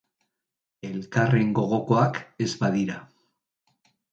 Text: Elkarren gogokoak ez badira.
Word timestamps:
Elkarren 0.89 1.53
gogokoak 1.59 2.19
ez 2.47 2.51
badira. 2.63 2.97